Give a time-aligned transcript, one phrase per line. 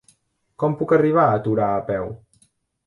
[0.63, 2.13] Com puc arribar a Torà a peu?